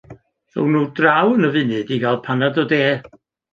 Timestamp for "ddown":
0.55-0.71